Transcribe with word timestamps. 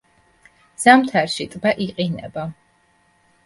ზამთარში 0.85 1.47
ტბა 1.57 1.77
იყინება. 1.87 2.51